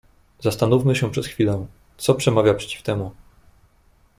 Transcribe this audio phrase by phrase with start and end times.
[0.39, 1.65] "Zastanówmy się przez chwilę,
[1.97, 3.11] co przemawia przeciw temu."